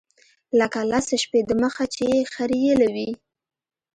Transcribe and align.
لکه 0.59 0.79
لس 0.91 1.07
شپې 1.23 1.39
د 1.45 1.51
مخه 1.63 1.83
چې 1.95 2.03
يې 2.11 2.19
خرييلي 2.33 2.89
وي. 2.95 3.09